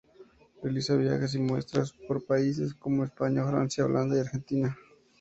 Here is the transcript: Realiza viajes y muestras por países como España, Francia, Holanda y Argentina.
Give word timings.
Realiza 0.63 0.95
viajes 0.95 1.35
y 1.35 1.37
muestras 1.37 1.93
por 2.07 2.25
países 2.25 2.73
como 2.73 3.03
España, 3.03 3.45
Francia, 3.47 3.85
Holanda 3.85 4.17
y 4.17 4.21
Argentina. 4.21 4.75